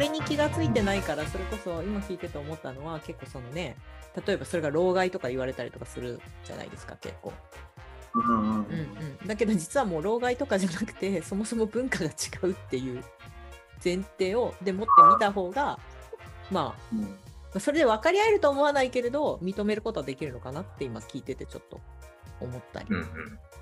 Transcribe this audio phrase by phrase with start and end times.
[0.00, 3.76] れに気がついてないからそれこそ今聞いてて思ったのは結構そのね
[4.26, 7.32] 例えばそれが老害とか言われたりとかするじゃないですか結構。
[8.12, 8.62] うんうんうん
[9.22, 12.10] うん、だけど実はもう老害とかじゃなくてそもそも文化が違
[12.42, 13.04] うっていう
[13.84, 15.78] 前提をで持ってみた方が
[16.50, 17.16] まうん
[17.54, 21.80] あそれで分かり合えるとは思わないけれど認めることはできるのかなって今聞いててちょっと
[22.40, 22.86] 思ったり。
[22.90, 23.04] うんうん。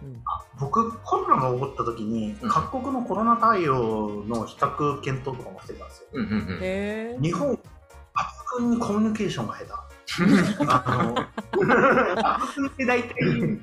[0.02, 0.22] うん
[0.60, 6.08] 僕、コロナが起こった時に、うん各国のコロナ対応の比較検討とかもしてたんですよ。
[6.12, 7.22] うんうんうん。
[7.22, 7.58] 日本、抜
[8.58, 9.87] 群にコミュニケーションが下手。
[10.66, 13.14] あの、で大体、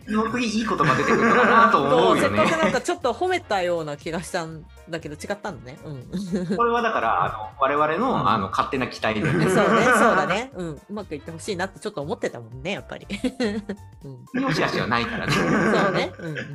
[0.05, 2.43] その次いい言葉出てくるのかなと思そうよね。
[2.43, 5.79] っかくなんかちょっと褒めたような気がしたんだけど違ったんだね。
[5.83, 9.31] うん、これはだから、あの我々のあの勝手な期待でね。
[9.31, 10.51] そうね、そうだね。
[10.53, 13.07] うん、うまくいってほしいなってちょっと思ってたもんね、やっぱり。
[14.33, 15.33] うん、よしあしはないからね。
[15.33, 16.13] そうね。
[16.19, 16.45] うんうんうん。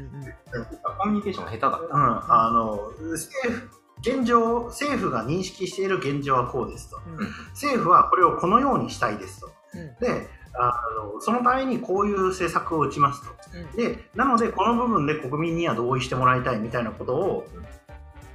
[0.99, 1.97] コミュニケーションが下手だった。
[1.97, 6.97] うん、あの、政府、現状、政府が認識している現状はこうですと。
[6.97, 9.60] うん政府はこれをこのようにしたいですと。
[9.75, 9.95] うん。
[9.97, 10.81] で、あ
[11.15, 13.31] のそのためにこういう政策を打ちますと。
[13.55, 13.77] うん。
[13.77, 17.47] で、なので、この部分で国民には同意してもらいたいみたいなことを、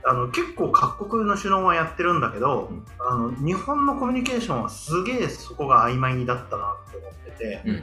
[0.08, 2.86] あの結構各国の首脳はやってるんだけど、うん。
[3.00, 7.82] あの日本のコミュニケーションはすげえそこが曖昧だったなって思ってて、うんうん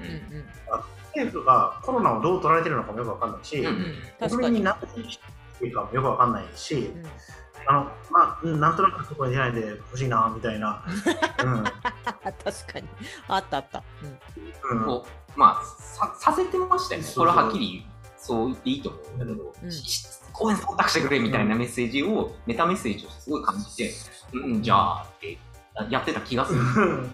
[1.14, 4.30] 政府がコロナをどう捉えてるのかもよくわかんないし、うんうん。
[4.30, 5.18] 国民に何をし
[5.58, 7.02] ていいかもよくわかんないし、うん
[7.66, 10.84] あのまあ、うんなんとなくそこに出ないでほしいなみたいな。
[11.44, 12.88] うん確かに。
[13.28, 13.82] あったあった。
[14.02, 17.06] うんうんこうまあささせてましたよね。
[17.06, 23.90] そうそれははっきりそう言っていいと思うんだけど、うんし公園忖度してくれみたいなメッセージを、メタメッセージをすごい感じて、
[24.32, 25.38] うん、じゃあって
[25.90, 26.60] やってた気がする。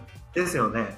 [0.33, 0.97] ですよね。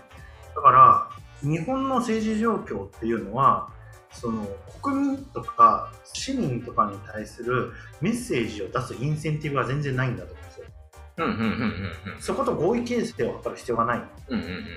[0.55, 1.09] だから、
[1.41, 3.69] 日本の政治状況っていうのは、
[4.12, 4.45] その
[4.81, 10.66] 国民とか市民とかに対するメッセージを出すインセンティブは全然ないんだと思うんですよ。
[12.20, 14.02] そこと合意形成を図る必要がない、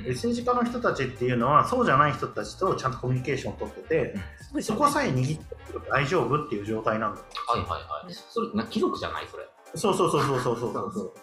[0.08, 4.14] 政治家の人たちっていうのはそうじゃない人たちとちゃんとコミュニケーションを取ってて、
[4.54, 5.56] うん、そこさえ握って
[5.90, 8.12] 大丈夫っていう状態なんだはいはいはい。
[8.12, 9.44] それな記録じゃないそれ。
[9.74, 11.14] そうそうそうそうそうそう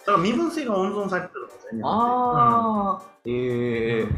[0.00, 4.08] だから身分制が温存されてるんですよああ、うん、ええー、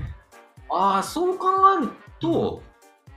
[0.70, 1.48] ああそう考
[1.80, 2.62] えると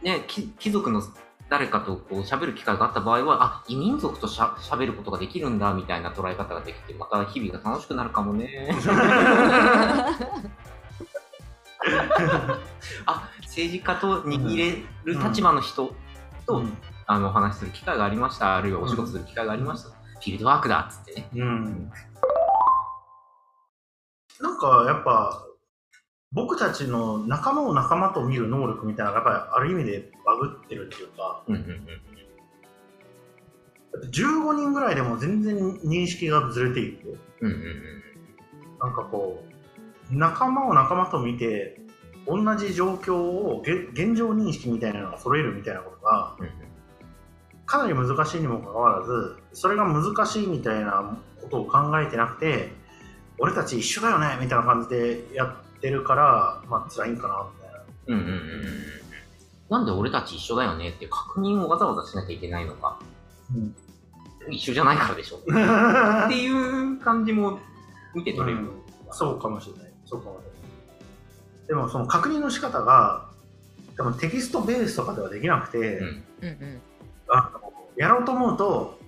[0.03, 1.01] ね、き貴族の
[1.49, 8.69] 誰かとこう喋る機会があった場合は、あ異民族としゃ喋ることができるんだみたいな捉え方ができて、また日々が楽しくなるかもね。
[13.05, 15.93] あ政治家と握れる立場の人
[16.45, 16.77] と、うん。
[17.05, 21.29] あのお話しする機会がありました、あるいはお仕事する機会がありました、フィールドワークだっつってね。
[21.35, 21.91] うん。
[24.39, 25.45] なんかやっぱ
[26.33, 31.87] 僕たちの仲間を仲間と見る能力みたいなのがやっぱりある意味でバグってるっていうかうんうんうん
[34.09, 38.03] 15人ぐらいでも全然認識がずれていくうんうんうん
[38.79, 39.43] なんかこ
[40.11, 41.79] う仲間を仲間と見て
[42.27, 46.49] 同じ状況をげ現状認識みたいなのが揃えるみたいなことがうん
[47.65, 52.71] かなり難しいにもかかわらずそれが難しいみたいなことを考えてなくて
[53.39, 57.83] 俺たち一緒だよねみたいな感じでやってるからまあ辛いんかなみたいな。
[58.07, 58.83] うんうんうんうん
[59.69, 62.99] なんで俺たち一緒だよねって確認をわざわざしなきゃいけないのか。
[63.53, 63.75] うん
[64.49, 65.37] 一緒じゃないからでしょ。
[66.25, 67.59] っていう感じも
[68.13, 68.59] 見て取れる。
[68.59, 68.71] うん
[69.11, 69.93] そうかもしれない。
[70.05, 71.67] そうかもしれない。
[71.67, 73.29] でもその確認の仕方が
[73.97, 76.81] 多分テキストベースとかではできなくて、うんうんうん
[77.29, 78.99] あのやろうと思うと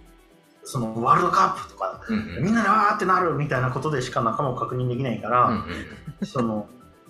[0.66, 2.44] そのワールドカップとかうんうん。
[2.44, 6.28] みんなでわーってなるみたいなことでしか仲間を確認できないから、うんうん。
[6.28, 6.68] その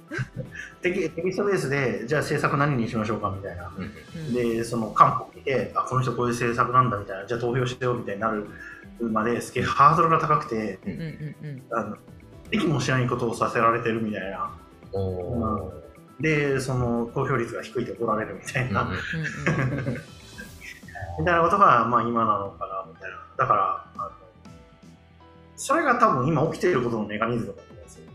[0.83, 3.71] テキテキストベースでじゃあ政策何にしましょうかみたいな。
[3.75, 3.91] うん
[4.27, 4.33] うん。
[4.33, 8.47] でその韓国見てあこの人こういう政策なんだみたいなじゃあ投票してよみたいになる
[9.01, 11.63] まですげえハードルが高くてうんうんうん。
[11.71, 11.97] あの
[12.51, 14.51] できもしないことをさせられてるみたいな。
[16.19, 18.89] でその投票率が低いと怒られるみたいな、
[21.19, 24.11] みたいなことが、まあ、今なのかなみたいなだからあの
[25.55, 28.11] それが多分今起きていることのメカニズムだと思うんですよ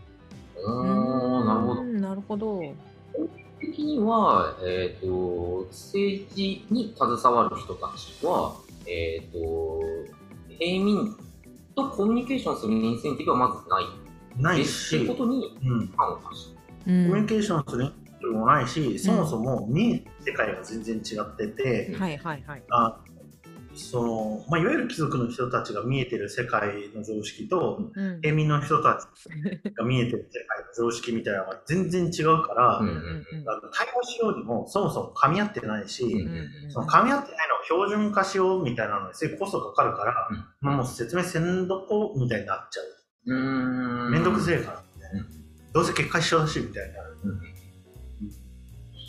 [0.67, 1.81] おーなるほど。
[1.81, 2.61] うんなるほど。
[3.59, 8.55] 的には、えっ、と、政治に携わる人たちは、
[8.87, 9.81] えっ、と、
[10.59, 11.15] 平民
[11.75, 13.85] とコミュニケーションするインセンティブはまずない。
[14.37, 16.55] ないっていうし、ことにうん、コ感を出し
[16.87, 17.91] うミュニんケーションする
[18.27, 22.63] もないし、そもそも見える世界が全然違ってて、はいはいはい。
[22.69, 22.97] あ
[23.73, 28.21] そのまあ、いわゆる貴族の人たちが見えてる世界の常識と、うん。
[28.21, 33.49] 平民の人たちが見えてる世界の常識みたいなのが全然違うから、うんうんうん。
[33.49, 40.37] あの対話しようにもそもそも噛み合ってないし、うんその噛み合ってないのを標準化しようみたいなのにすごいコストかかるから、うん。
[40.59, 42.85] まあもう説明せんどこみたいになっちゃう。
[43.27, 44.11] うーん。
[44.11, 45.27] めんどくせえからみたいな、うん。
[45.71, 47.10] どうせ結果一緒だしみたいな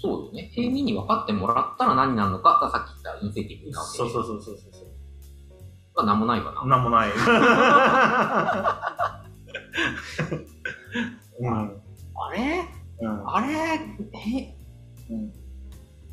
[0.03, 0.51] そうよね。
[0.53, 3.99] 平民に分かってもらったら何になるのかがさっき言ったインセンティブなわけで。
[3.99, 4.93] そうそうそうそうそう。
[5.95, 6.65] は何もないわな。
[6.67, 7.11] なんもない。
[11.41, 11.81] うん。
[12.15, 12.65] あれ？
[13.01, 13.29] うん。
[13.29, 13.47] あれ？
[14.19, 14.57] へ
[15.11, 15.33] うん。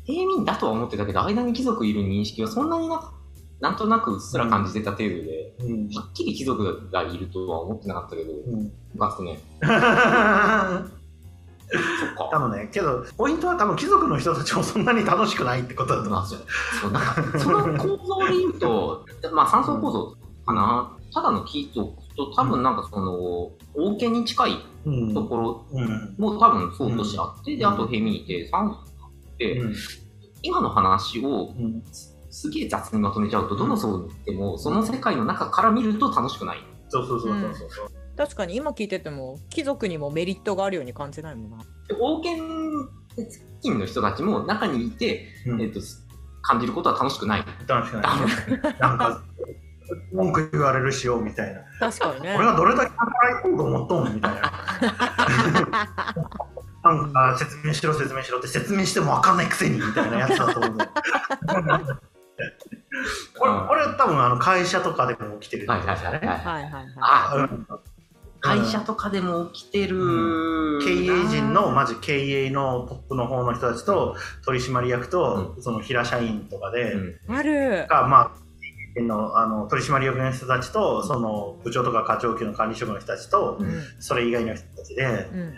[0.04, 3.12] 平民だとは思ってたけど、間に貴族いる認識はそんなにな
[3.60, 5.88] なんとなくうっすら感じてた程度で、うん。
[5.88, 8.72] はっきり貴族がいるとは思ってなかったけど、うん。
[8.96, 9.40] ガスね。
[11.72, 12.28] そっか。
[12.32, 16.92] 多分ねけどポイントは多分貴族の人たちもそんなに楽しくないってことだと思うそう。
[16.92, 24.52] なんかその構造で言うと、まあ、三層構造かな、ただの貴族と多分なんかその王権に近い
[24.86, 26.14] うんところうん。
[26.18, 29.74] も多分そうとしてあって、であと平民いて三層って、うん。
[30.42, 31.82] 今の話をうん。
[32.32, 36.58] すげえ雑にまとめちゃうとどの層に行ってもその世界の中から見ると楽しくない。
[36.88, 37.90] そうそうそうそうそう
[38.20, 41.56] 確かに今聞いてても貴族にもメリットがあるように感じないもんな。
[41.88, 42.36] で王権
[43.16, 45.80] 付近の人たちも中にいて、うんえっと
[46.42, 47.44] 感じることは楽しくない。
[47.66, 49.22] 楽しくないなんか
[50.12, 52.34] 文句言われるしようみたいな確かにね。
[52.36, 54.52] 俺がどれだけ働いてると思っとんみたいな
[56.82, 60.76] なんか説明しろ説明しろって説明しても分かんないくせにみたいなやつだと思う
[63.38, 66.42] これこれ多分あの会社とかでも起きてるんはいですよねはいはいはい。
[66.42, 66.86] はいはいはい。
[67.00, 67.66] あうん
[68.40, 77.36] 会社とかでも起きてる、経営陣のマジ経営のトップの方の人たちと取締役とその平社員とかで、うん。
[77.36, 77.86] ある。
[77.88, 83.68] がまあのあの取締役の人たちとその部長とか課長級の管理職の人たちとううん。
[83.68, 85.54] んそれ以外の人たちでうん。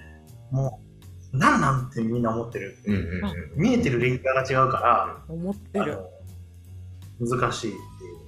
[0.50, 0.81] も
[1.32, 2.76] う何なんてみんな思ってる。
[2.85, 3.62] うんうんうん。
[3.62, 5.99] 見えてるレイヤーが違うから思ってる。
[7.20, 8.23] 難しいっていう。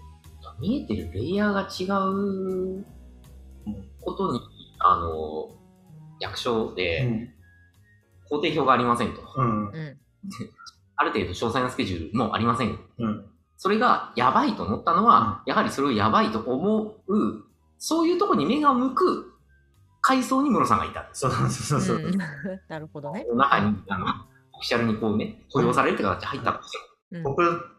[0.61, 2.87] 見えてるレイヤーが違う
[4.05, 4.41] ことに、
[4.79, 5.51] あの、
[6.21, 7.31] 役所で
[8.29, 9.23] 工程表がありませんと。
[9.37, 9.99] うんうん。
[10.97, 12.79] ある程度詳細なスケジュールもありません。
[12.99, 17.45] うんそれがやばいと思ったのは、やはりそれをやばいと思う、
[17.79, 19.33] そういうところに目が向く
[20.01, 21.09] 階層にムロさんがいた。
[21.12, 22.19] そうそうそうそう、うん
[22.69, 23.25] なるほどね。
[23.33, 24.07] 中に、あの、
[24.53, 26.83] オフィシャルにこうね、雇用されるって形で入ったんですよ。
[27.12, 27.71] うん僕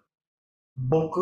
[0.77, 1.21] 僕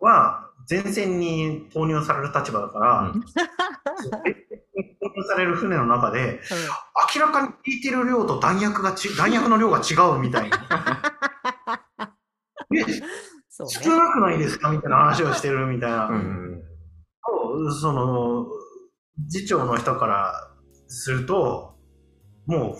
[0.00, 6.40] は前線に投入される立場だから、うん投入される船の中で
[7.14, 10.58] 明らかに聞いてる量と弾薬がち弾薬の量が違うみたいな。
[12.74, 12.84] え
[13.48, 13.72] そうね。
[13.84, 16.06] 少なくないですかみたいな話をしてるみたいな。
[16.08, 16.62] うん
[17.80, 18.46] その
[19.28, 20.48] 次長の人から
[20.88, 21.74] すると
[22.46, 22.78] も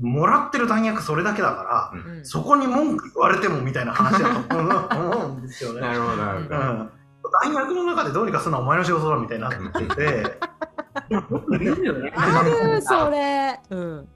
[0.00, 4.58] うもらってる弾薬それだけだから、うんそこに文句言われてもみたいな話だと
[4.98, 5.80] 思うんですよね。
[5.86, 6.56] なるほど、なるほうど。
[6.56, 6.97] ん
[7.30, 10.38] 弾薬の中でどうにかするのはお前の仕事だみたいになってて、
[11.10, 13.60] ある、それ。
[13.70, 14.08] うん。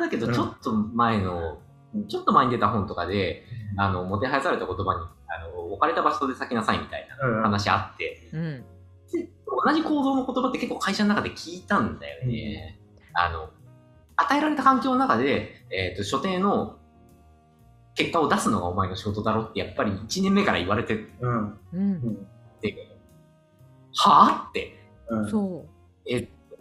[0.00, 1.58] だけど、ちょっと前の、
[2.08, 3.44] ちょっと前に出た本とかで、
[3.76, 4.88] あの、もてはやされた言葉に、
[5.28, 8.64] あの、置かれた場所で咲きなさいみたいなうん話あって、うん。
[9.66, 12.78] 同じ構造の言葉って結構会社の中で聞いたんだよね。
[13.12, 13.50] あの、
[14.16, 16.78] 与えられた環境の中で、えっ、と、所定の
[18.00, 22.26] 結果を出すのがお前の仕事だろって、やっぱり1年目から言われてうんうん。
[23.94, 24.74] はぁって、
[25.08, 25.66] うんそ
[26.06, 26.56] えっと、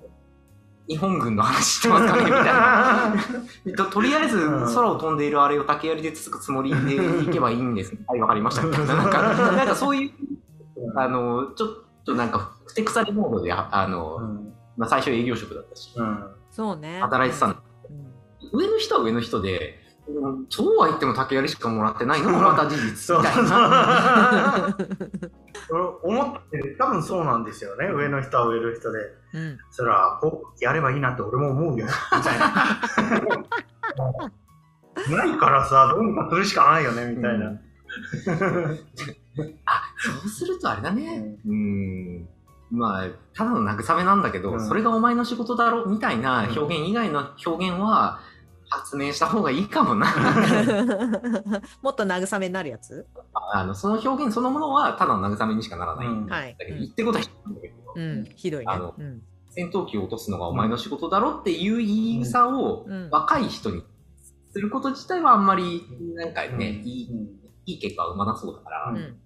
[0.88, 3.14] 日本軍の話してますかねみたいな。
[3.78, 7.96] ととりあえずうん空を飛んでいるあれを竹槍でつつくつもりで行けばいいんです。
[8.06, 8.64] はい、わかりました。
[8.64, 10.12] みたいな、なんか、なんかそういう、
[10.96, 11.70] あの、ちょっ
[12.04, 16.36] となんか、ふてくされモードで、ああの、うんまあ、最初営業職だったし、うんう。
[16.52, 17.00] そうね。
[17.00, 17.54] 働いてたの。
[17.54, 17.60] うん
[18.52, 19.89] 上の人は上の人で、うん
[20.50, 24.78] そうは言っても竹槍しかもらってないのもまた事実そうみたいな。
[26.04, 29.00] 思って多分そうなんですよね上の人は上の人で
[29.34, 29.58] うん。
[29.70, 32.82] それはこうやればいいなって俺も思うよみたいな
[35.18, 37.52] ないからさどうにかするしかないよねみたいな、
[39.66, 41.38] あ、そうするとあれだね。
[41.48, 42.28] うん。
[42.72, 48.20] まあ、ただの慰めなんだけど、うんそれがお前の仕事だろみたいな表現以外の表現は
[48.70, 50.08] 発明した方がいいかもな。
[51.82, 53.06] もっと慰めになるやつ？
[53.52, 56.08] あのその表現そのものはただの慰めにしかならない。
[56.08, 58.26] うんはいだけど、言ってることは一緒なんだけど、うん。
[58.36, 58.94] ひどいねあの。
[58.98, 59.22] うん。
[59.50, 63.84] 戦闘機を落とすのがお前の仕事だろっていう言い草をうん若い人に
[64.52, 65.86] すること自体はあんまり
[66.16, 67.10] なんかね、うんいい
[67.66, 69.18] いい結果は生まなそうだから、うん。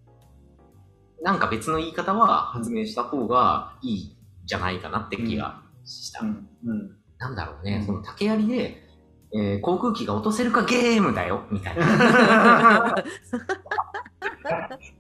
[1.21, 6.21] なんか別の言い方は発明した方がいいんじゃないかなって気がした。
[6.21, 8.82] うんうんなんだろうね、うんその竹槍で、
[9.35, 12.95] えー航空機が落とせるかゲームだよみたいな。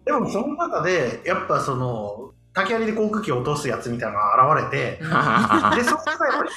[0.05, 4.99] でもその中でやっぱその竹槍で航空機を落とすやつみたいなのが現れて、
[5.75, 6.49] で、そこからやっぱ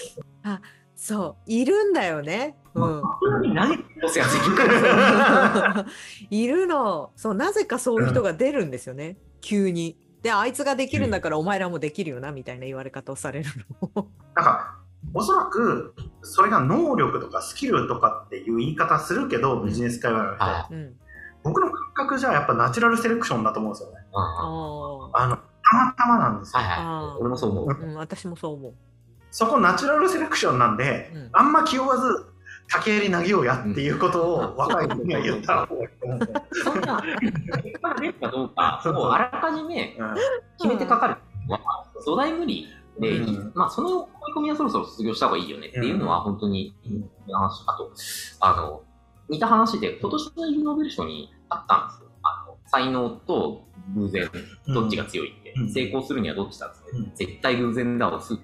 [0.57, 0.63] り、
[0.95, 2.57] そういるんだよね。
[2.75, 5.87] うん、何落とすやついるから
[6.29, 9.97] いるのそうなぜかそういう人が出るんですよね、急に。
[10.23, 13.51] であいつができるんだからお前らもできるよなみたいな言われ方をされる
[13.95, 14.09] の。
[14.35, 14.76] なんか、
[15.15, 20.45] おそらく、それが能力とかスキルとかっていう言い方するけど、ビジネス界隈の人。
[20.45, 20.95] ははうん、
[21.43, 23.99] 僕の感覚じゃやっぱナチュラルセレクションだと思うんですよね。
[24.13, 26.61] あああの、たまたまなんですよ。
[26.61, 27.21] はいはい。
[27.21, 27.69] 俺もそう思う。
[27.69, 28.75] ー、うん、私もそう思う。
[29.31, 31.31] そこナチュラルセレクションなんで、うん。
[31.33, 32.27] あんま気負わず、
[32.69, 36.27] 竹槍投げようやっていうことを若い子には言った方がいいと思うんで。
[36.65, 37.03] そんな、
[37.63, 40.15] 結果が出るかどうかをあらかじめうん。
[40.59, 41.17] 決めてかかる。
[41.49, 42.67] のは、土台無理
[43.01, 43.53] で、うん。
[43.55, 46.75] まあ、その追い込みはそろそろ卒業した方がいいよねっていうのは、本当に。
[47.33, 47.93] あと、
[48.41, 48.83] あの、
[49.29, 52.11] 似た話で、今年のイグノーベル賞にあったんですよ。
[52.23, 54.31] あの、才能と偶然、
[54.69, 55.73] どっちが強いって、うん。
[55.73, 57.13] 成功するにはどっちだって、うん。
[57.15, 58.41] 絶対偶然だをすぐ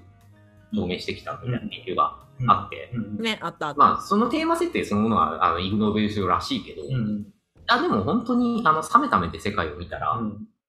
[0.75, 2.17] 証明してきたみたいな研究が
[2.49, 3.23] あって、うん。
[3.23, 3.69] ねあった。
[3.69, 3.79] あった。
[3.79, 7.27] まあ、そのテーマ設定そのものは、あの、イグノーベル賞らしいけど、うん。
[7.69, 10.21] あ、でも本当に、あの、冷めた目で世界を見たら、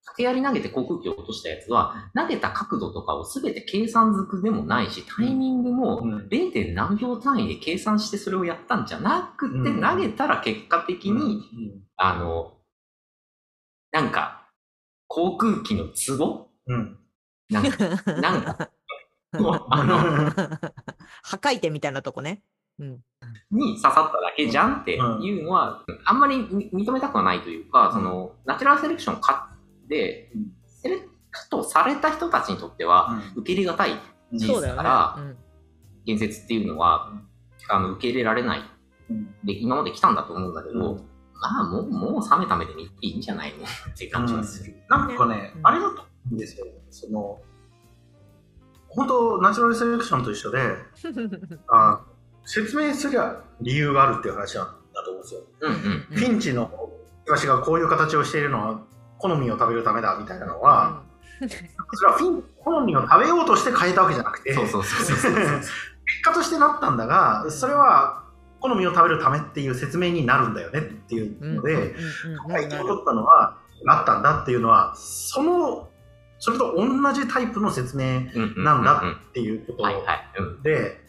[0.08, 6.28] うん竹槍投げて航空機を落としたやつは、投げた角度とかを全て計算づくでもないし、タイミングもうん。
[6.28, 6.74] 0.
[6.74, 9.82] 何秒単位で計算してそれをやったんじゃなくて、うん。
[9.82, 11.42] 投げたら結果的に、
[11.96, 12.58] あの、
[13.92, 14.50] なんか、
[15.08, 16.48] 航空機のツボ？
[16.68, 16.98] うん。
[17.50, 18.70] なんか、なんか、
[19.70, 19.98] あの、
[21.24, 22.44] 破壊点みたいなとこね。
[22.80, 23.00] うん。
[23.52, 29.53] に刺さっただけじゃんっていうのは、あんまり認めたくはないというか、その、ナチュラルセレクションかでうん、
[30.68, 31.00] セレ
[31.32, 33.92] クトされた人たちにとっては、受け入れがたい
[34.34, 35.38] 事実だから、うん。
[36.06, 37.14] 言説っていうのは、
[37.70, 38.62] あの受け入れられない。
[39.10, 39.36] うん。
[39.44, 40.98] で今まで来たんだと思うんだけど、うん。
[41.40, 43.64] まあもうもう冷めた目で見ていいんじゃないの？
[43.64, 44.76] って感じがする。
[44.90, 45.68] なんかね、うん。
[45.68, 46.66] あれだと思うんですよ。
[46.90, 47.40] その、
[48.90, 50.60] 本当ナチュラルセレクションと一緒で、
[51.68, 52.02] あ
[52.46, 55.42] 説明すりゃ理由があるっていう話なんだと思うんですよ。
[55.62, 56.18] うんうんうん。
[56.18, 56.70] ピンチの
[57.26, 58.82] 私がこういう形をしているのは
[59.24, 61.02] 好みを食べるためだみたいなのは、
[61.40, 64.54] それはフィン好みを食べようとして変えたわけじゃなくて。
[66.06, 68.24] 結果としてなったんだが、それは
[68.60, 75.90] 好みを食べるためっていう説明になるんだよねっていうので、うんうんうんうん回答を取ったのはあったんだっていうのは、その、
[76.40, 78.22] それと同じタイプの説明
[78.58, 81.03] なんだっていうことで、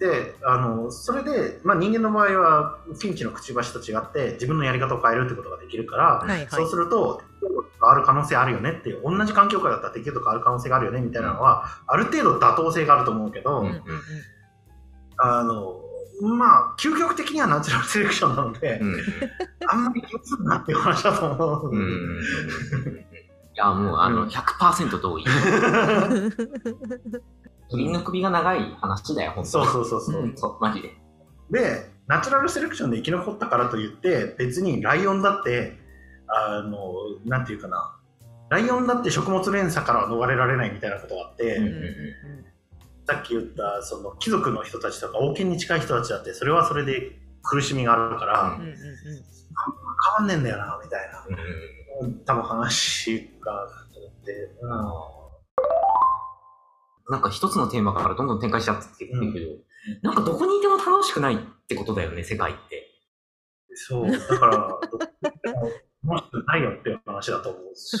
[0.00, 6.46] で、あの、それで、まあ人間の場合は、フィンチのくちばしと違って、自分のやり方を変えるってことができるから、はいはい。
[6.48, 13.82] そうすると、変わる可能性あるよねっていう、同じ環境下だったら適応と変わる可能性があるよねみたいなのは、ある程度妥当性があると思うけど、うんうんうん。
[15.18, 15.82] あの、
[16.22, 18.96] まあ、究極的にはナチュラルセレクションなので、うん
[19.68, 21.70] あんまり気にするなっていう話だと思う。
[21.70, 22.20] うんうん
[23.52, 24.28] いや、もう、あの、うん。
[24.28, 25.24] 100%同意。
[27.70, 30.22] 鳥の首が長い話だよ、本当そうそうそうそう。
[30.22, 30.94] うんそう、マジで。
[31.50, 35.78] で、ナチュラルセレクションで生き残ったからといって、別にライオンだって、
[36.26, 36.92] あの、
[37.24, 37.96] なんていうかな、
[38.50, 41.84] ライオンだって食物連鎖からは逃れられないみたいなことがあって、うんうんうん。
[43.06, 47.12] さっき言った、その貴族の人たちとか王権に近い人たちだって、それはそれで
[47.42, 48.76] 苦しみがあるから、うんうんうんうん。
[48.76, 48.84] 変
[50.18, 51.24] わんねえんだよな、みたいな。
[51.28, 51.80] うん
[52.24, 53.68] 多分話があっ
[54.24, 54.50] て、
[57.10, 59.46] なんか一つのテーマからどんどん展開しちゃってるけど、
[60.02, 62.88] なんかどこにいても楽しくないってことだよね、世界って。
[63.74, 64.98] そう、だから、ど
[66.04, 67.62] 楽しくないよっていう話だと思う。
[67.74, 67.98] そ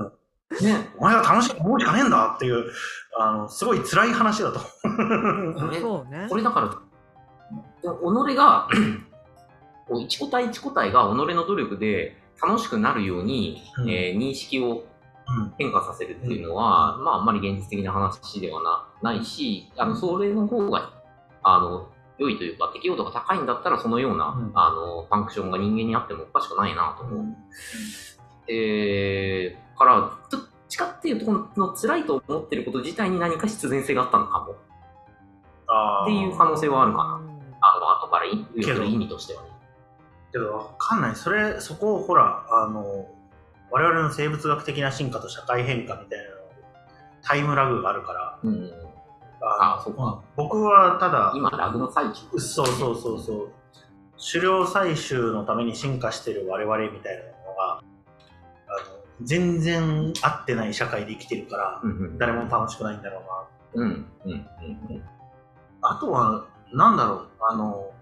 [0.00, 0.12] う。
[0.64, 2.72] ね、お前は楽しいと思うしかねえんだっていう、
[3.18, 4.58] あの、すごい辛い話だと
[5.80, 6.26] そうね。
[6.28, 6.68] これだから、
[7.82, 8.68] 己が、
[10.00, 13.90] 一個体一個体が己の努力で楽しくなるように、うん。
[13.90, 14.89] えー認識をうん
[15.58, 18.62] 変化させるっていうのは、まあ、あんまり現実的な話では
[19.02, 20.90] なないし、あの、それの方が、
[21.42, 27.24] あの、良いというか、適応度が高いんだったら、そのような、うんあの、ファンクションが人間にあってもおかしくないなと思う。
[28.48, 34.52] えー、から、どっちかっていうと、この辛いと思ってること自体に何か必然性があったのかも。
[34.52, 37.20] っていう可能性はあるかな。
[37.62, 39.48] あの、後から言う意味としてはね。
[40.32, 41.16] けど、わかんない。
[41.16, 43.06] それ、そこをほら、あの、
[43.70, 46.40] 我々の生物学的な進化と社会変化みたいなの
[47.22, 48.70] タイムラグがあるから、うん。
[49.42, 52.38] ああそうか僕はただ、今、ラグの最中。
[52.38, 53.52] そうそうそうそう、
[54.32, 57.86] 狩猟採集のために進化してる我々みたいなのが、あの
[59.22, 62.18] 全然合ってない社会で生きてるから、うんうん。
[62.18, 63.20] 誰も楽しくないんだろ
[63.74, 63.84] うな。
[63.84, 64.06] うん。
[64.24, 64.32] うん。
[64.32, 65.02] うん。
[65.82, 67.92] あとは、なんだろう、あの、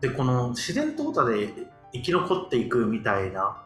[0.00, 3.62] で、この自然淘汰で生き残っていくみたいな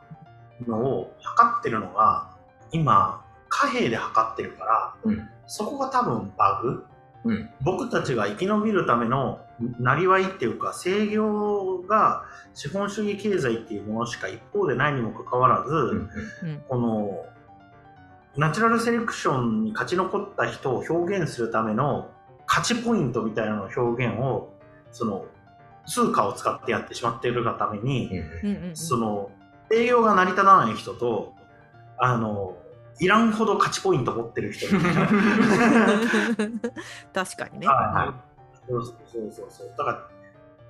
[0.66, 2.30] のを測ってるのが、
[2.72, 5.28] 今、貨幣で測ってるからうん。
[5.46, 6.86] そこが多分バグ
[7.24, 7.50] うん。
[7.62, 9.40] 僕たちが生き延びるための
[9.78, 12.24] なりわいっていうか制御が
[12.54, 16.62] 資本主義経済っていうものしか一方でないにもかかわらず、うん。
[16.68, 17.26] この
[18.36, 22.10] ナチュラルセレクションに勝ち残った人を表現するための
[22.46, 24.54] 価値ポイントみたいなの表現を
[24.92, 25.26] その
[25.86, 28.10] 通貨を使ってやってしまっているがために、
[28.74, 29.30] その
[29.72, 31.34] 営業が成り立たない人と
[31.98, 32.56] あの
[32.98, 34.66] いらんほど価値ポイント持ってる人
[37.14, 37.66] 確かにね。
[37.66, 38.30] はい
[38.68, 38.94] そうそう
[39.32, 39.74] そうそう。
[39.76, 40.08] だから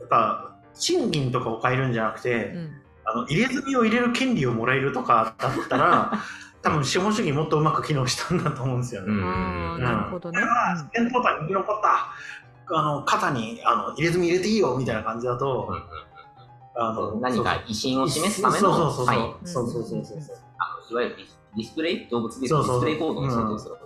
[0.01, 2.71] だから賃金とかを変えるんじゃなくて、うん。
[3.05, 6.13] あの入れ墨を入れる権利をもらえるとかだったら
[6.63, 9.13] 多分資本主義もっとうまく機能したんだと思うんですよね。
[9.83, 10.41] なるほどね。
[10.43, 12.13] ああ、弁当隊生き残った。
[12.73, 15.83] あの肩にあの入れ墨入れていいよみたいな感じだと、うん
[16.75, 19.83] あの何か威信を示すためのそうそうそうサインそうそう
[20.59, 21.17] あのいわゆる
[21.57, 23.77] ディスプレイ動物でデそうそうィスプレイコードに相当する。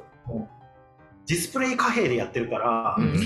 [1.26, 3.16] ディスプレイ貨幣でやってるから、うん。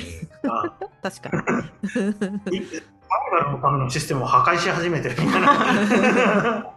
[0.49, 0.73] あ
[1.03, 1.43] 確かに。
[1.43, 6.71] バイバルのためのシステムを破壊し始めてるみたいな。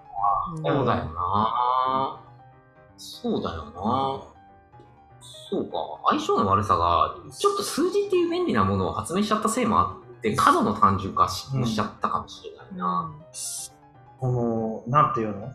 [0.55, 2.19] そうだよな。
[2.97, 4.21] そうだよな。
[5.49, 5.77] そうか。
[6.09, 13.11] 相性の悪さが、ちょっと数字っていう便利なものを発明しちゃったせいもあって、過度の単純化しちゃったかもしれないな。
[14.19, 15.53] この、なんていうの？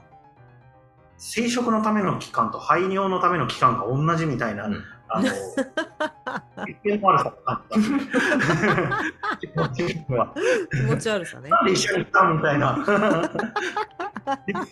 [1.19, 5.29] 生殖のための器官と排尿のための器官が同じみたいな、うんあの、
[6.67, 8.19] 一見の悪さを感じた。
[9.39, 10.35] 気持ちは
[10.71, 11.49] 気持ち悪さね。
[11.49, 12.77] なんで一緒に行ったみたいな。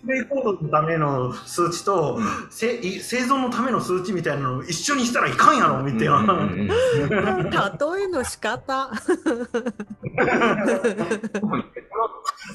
[0.05, 2.19] レイコードのための数値と、
[2.51, 6.49] せい生存のための数値みたいなのを一緒にしたらいかんやろみたいな。
[7.97, 8.91] 例えの仕方。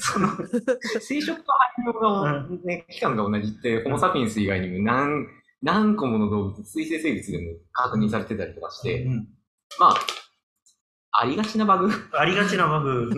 [0.01, 0.27] その
[0.99, 5.27] 生殖と排尿が、ね、期間が同じって、ホモ・サピエンス以外にも何
[5.61, 9.27] 何個もの動物、水生生物でも確認されてたりとかして、うん。
[9.79, 9.95] まあ、
[11.11, 11.89] ありがちなバグ。
[12.13, 13.09] ありがちなバグ。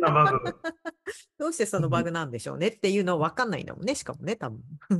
[0.00, 0.38] なバグ。
[1.38, 4.60] どうしてそのバグなんでしょうねっていうの分かんないんだもんね、しかもね、多分。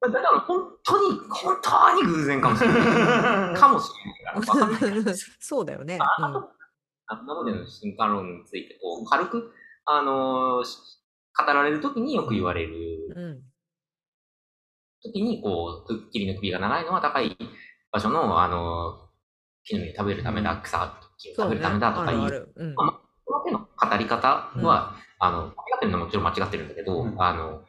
[0.00, 3.54] だから本当に、本当に偶然かもしれない。
[3.56, 5.16] かもしれないから、わかんないから。
[5.40, 5.98] そうだよね。
[6.00, 6.50] あと、
[7.06, 9.52] あなのでの進化論について、こう、軽く、
[9.84, 10.78] あのーし
[11.40, 13.24] 語られるときによく言われるうん。
[13.24, 13.42] うん
[15.00, 17.36] 時に、こう、くっきりの首が長いのは高い
[17.92, 19.08] 場所の、あのー
[19.64, 21.34] 木の実を食べるためだ、草木を。
[21.36, 22.52] 食べるためだとかいう、あるある。
[22.56, 22.74] うん。
[22.74, 27.62] この手の語り方は、あの、間違ってるのはもちろん間違ってるんだけど、うんあの、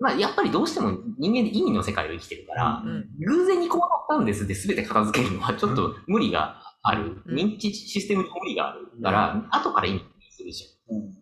[0.00, 7.22] まあ、やっぱりどうしても人間で意味の世界を生きてるから、うん偶然にこうなったんですで全て片付けるのはちょっと無理がある。
[7.26, 10.96] うん認知システムに無理があるから、後から意味するじゃん。
[10.96, 11.14] うん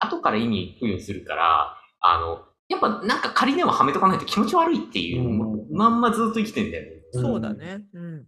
[0.00, 7.02] 後から意味付与するから、あの、やっぱなんか仮でもはめとかないと気持ち悪いっていう、うんまんまずっと生きてんだよね。
[7.12, 7.80] そうだね。
[7.94, 8.26] うん。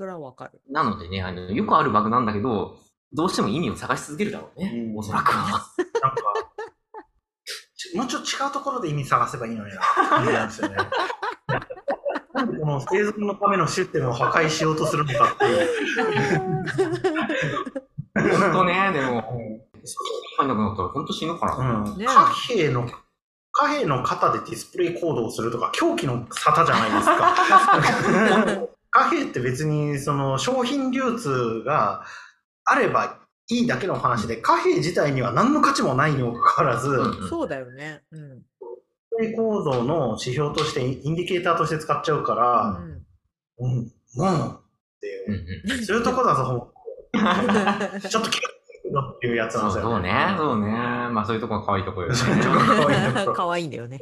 [0.00, 0.62] それはわかる。
[0.70, 2.78] なのでね、あの、よくあるバグなんだけど、
[3.12, 4.72] どうしても意味を探し続けるだろうね。
[4.74, 5.60] うんおそらくは。
[6.00, 6.22] なんか、
[7.76, 10.44] ちもうちょっと違うところで意味探せばいいのにな。
[10.46, 10.76] んですよね。
[12.32, 15.68] なんでこの生存のためのシステムを破壊しようとするのかっていう。
[18.14, 19.22] 本当ね、 でも、
[20.38, 21.56] 入んなくなったら本当死ぬから。
[21.56, 22.88] うんね貨幣の
[23.52, 28.66] 貨幣の型でディスプレイ行動をするとか狂気の沙汰じゃないですか。
[28.90, 32.04] 貨幣って別にその商品流通が
[32.64, 38.02] あればいいだけの話で貨幣自体には何の価値もないにもかかわらず、うんそうだよね。
[38.12, 38.42] うん。
[39.36, 42.80] 構造の指標としてインディケーターとして使っちゃうから、
[43.58, 44.60] うんうん、もう
[44.96, 45.32] っていう
[45.64, 46.72] う、んうんそういうとこだぞ、
[48.08, 48.48] ちょっと気が
[49.10, 50.68] っていうやつなんそうですよそうね、そうね。
[51.10, 52.18] まあそういうとこが可愛いところよね。
[53.34, 54.00] 可愛いんだよね。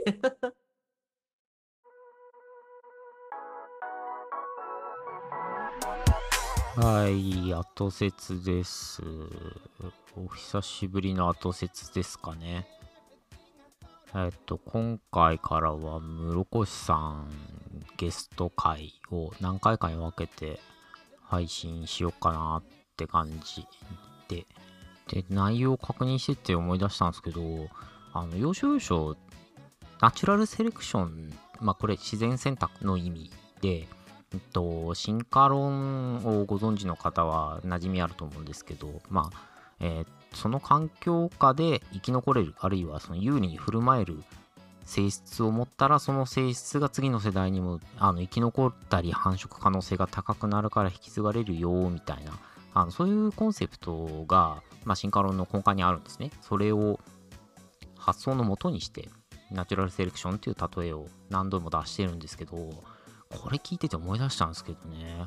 [6.80, 9.02] はい、後説です。
[10.16, 12.68] お久しぶりの後説ですかね。
[14.14, 17.28] えっと、今回からは室越さん
[17.96, 20.60] ゲスト会を何回かに分けて
[21.20, 22.62] 配信しようかなっ
[22.96, 23.66] て感じ
[24.28, 24.46] で、
[25.08, 27.40] で、内容を確認してって思い出したんですけど、
[28.12, 29.16] あの、要所要所、
[30.00, 33.88] ナチュラルセレクション、まあこれ自然選択の意味で、
[34.52, 39.38] と、進化論をご存知の方は馴染みあると思うんですけど、まあ、
[39.80, 44.22] えーその環境下で生き残れる、あるいはその有利に振る舞える
[44.84, 52.32] 性質を持ったら、その性質が次の世代にもあの生き残ったり繁殖可能性が高くなるから引き継がれるよ、みたいな、
[52.74, 56.30] あのそういうコンセプトが、まあ、進化論の根幹にあるんですね。
[56.42, 57.00] それを
[57.96, 59.08] 発想のもとにして、
[59.50, 62.56] ナチュラルセレクションっていう例えを何度も出してるんですけど、
[63.30, 65.26] これ聞いてて思い出したんですけどね。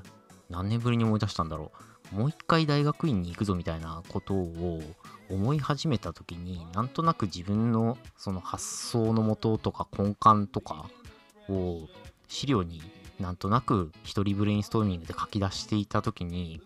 [0.50, 1.72] 何年ぶりに思い出したんだろ
[2.12, 2.16] う。
[2.16, 4.82] もう一回大学院に行くぞみたいなことを
[5.30, 10.90] 思い始めた時になんとなく自分のその発想のもととか根幹とか
[11.48, 11.88] を
[12.28, 12.82] 資料に
[13.20, 16.62] なんとなく一人ブレインストーミングで書き出していた時に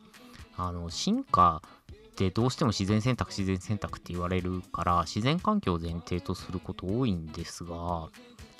[0.57, 8.09] あの進化ってどうしても自然選択自然選択って言われるから自然環境を前提とすること多いんですが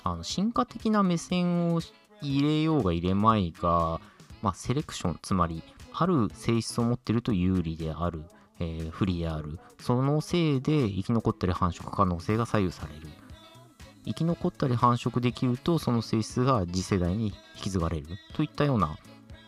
[0.04, 1.80] あの進化的な目線を
[2.22, 4.00] 入れようが入れまいが、
[4.42, 8.24] まあ、セレクションつまりある性質を持ってると有利である、
[8.60, 9.58] えー不利である。
[9.80, 13.08] そのせいで生き残ったり繁殖可能性が左右される。
[14.04, 18.06] 生き残ったり繁殖できるとその性質が次世代に引き継がれる。
[18.34, 18.96] といったような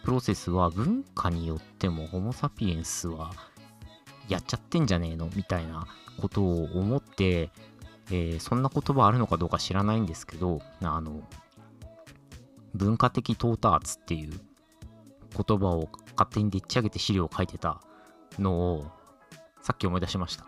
[0.05, 3.33] プロセスは文化によってもホモ・サピエンスは
[4.29, 5.31] やっちゃってんじゃねえの？
[5.37, 5.87] みたいな
[6.21, 7.51] ことを思って、
[8.11, 11.21] えーそんな言葉あるのかどうか知らないんですけどあの
[12.79, 14.41] 文化的トーターツっていう
[15.37, 17.81] 言葉を勝手にでっち上げて資料を書いてた
[18.39, 18.87] のを
[19.63, 20.47] さっき思い出しました。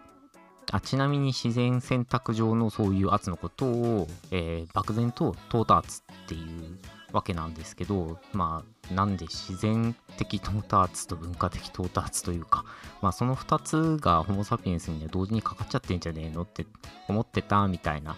[0.73, 6.79] あちなみに自然選択上のそういう圧のことを、えー漠然とトーターツっていう
[7.13, 12.65] わけなんですけどまあなんで自然的トーターツと文化的トーターツというか
[13.03, 16.67] まあその2つがホモ・サピエンスには同時にかかっちゃってんじゃねえのって
[17.09, 18.17] 思ってたみたいな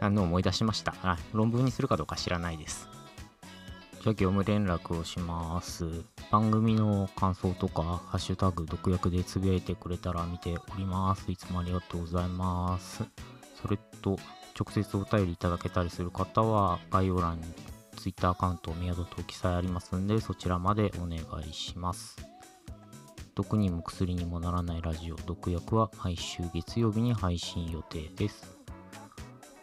[0.00, 0.94] あのを思い出しました。
[1.02, 2.93] あ論文にするかどうか知らないです。
[4.04, 6.04] じゃあ業務連絡をします。
[6.30, 11.32] 番組の感想とか、ハッシュタグ、毒薬でつぶやいてくれたら見ております。
[11.32, 13.02] いつもありがとうございます。
[13.62, 14.18] それと、
[14.60, 17.46] 直接お便りいただけたりする方は、概要欄に
[17.96, 22.18] Twitter アカウント、メアドと記載ありますんで、そちらまでお願いします。
[23.34, 28.54] 毒にも薬にもならないラジオ、毒薬は毎週月曜日に配信予定です。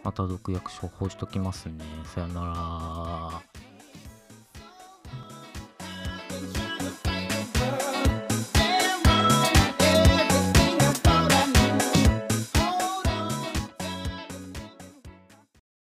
[0.03, 1.85] また毒薬処方しときますね。
[2.05, 3.50] さよなら。